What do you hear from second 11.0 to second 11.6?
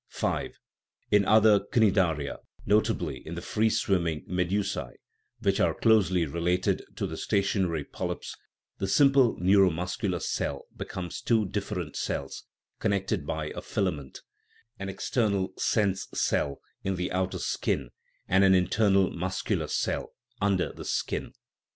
two